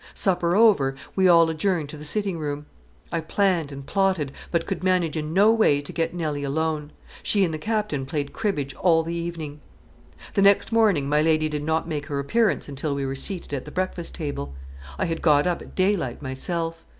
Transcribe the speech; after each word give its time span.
Supper 0.15 0.55
over, 0.55 0.95
we 1.15 1.27
all 1.27 1.47
adjourned 1.51 1.89
to 1.89 1.97
the 1.97 2.03
sitting 2.03 2.39
room. 2.39 2.65
I 3.11 3.19
planned 3.19 3.71
and 3.71 3.85
plotted, 3.85 4.31
but 4.49 4.65
could 4.65 4.83
manage 4.83 5.15
in 5.15 5.31
no 5.31 5.53
way 5.53 5.79
to 5.79 5.93
get 5.93 6.11
Nelly 6.11 6.43
alone. 6.43 6.89
She 7.21 7.45
and 7.45 7.53
the 7.53 7.59
Captain 7.59 8.07
played 8.07 8.33
cribbage 8.33 8.73
all 8.73 9.03
the 9.03 9.13
evening. 9.13 9.61
The 10.33 10.41
next 10.41 10.71
morning 10.71 11.07
my 11.07 11.21
lady 11.21 11.49
did 11.49 11.61
not 11.63 11.87
make 11.87 12.07
her 12.07 12.17
appearance 12.17 12.67
until 12.67 12.95
we 12.95 13.05
were 13.05 13.15
seated 13.15 13.53
at 13.53 13.65
the 13.65 13.69
breakfast 13.69 14.15
table. 14.15 14.55
I 14.97 15.05
had 15.05 15.21
got 15.21 15.45
up 15.45 15.61
at 15.61 15.75
daylight 15.75 16.19
myself. 16.19 16.83